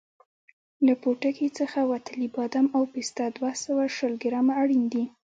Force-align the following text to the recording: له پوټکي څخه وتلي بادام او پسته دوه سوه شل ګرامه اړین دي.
له 0.85 0.93
پوټکي 1.01 1.47
څخه 1.59 1.79
وتلي 1.91 2.27
بادام 2.35 2.67
او 2.75 2.83
پسته 2.93 3.23
دوه 3.37 3.51
سوه 3.63 3.83
شل 3.95 4.13
ګرامه 4.23 4.53
اړین 4.61 4.83
دي. 4.93 5.03